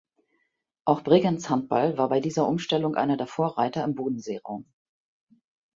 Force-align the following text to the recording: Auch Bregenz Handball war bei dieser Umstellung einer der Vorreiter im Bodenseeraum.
Auch 0.83 1.03
Bregenz 1.03 1.47
Handball 1.51 1.95
war 1.95 2.09
bei 2.09 2.21
dieser 2.21 2.47
Umstellung 2.47 2.95
einer 2.95 3.17
der 3.17 3.27
Vorreiter 3.27 3.83
im 3.83 3.93
Bodenseeraum. 3.93 4.65